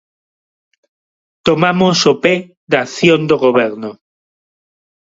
[1.47, 2.35] Tomamos o pé
[2.71, 3.91] da acción do Goberno.